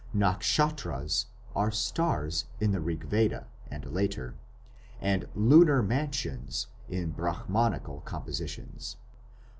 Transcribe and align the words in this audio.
"Nakshatras" 0.15 1.27
are 1.55 1.69
stars 1.69 2.45
in 2.59 2.71
the 2.71 2.79
Rigveda 2.79 3.45
and 3.69 3.85
later, 3.93 4.33
and 4.99 5.27
"lunar 5.35 5.83
mansions" 5.83 6.65
in 6.89 7.11
Brahmanical 7.11 8.01
compositions. 8.03 8.97